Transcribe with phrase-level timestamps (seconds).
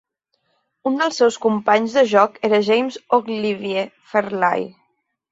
[0.91, 3.83] Un dels seus companys de joc era James Ogilvie
[4.15, 4.65] Fairlie.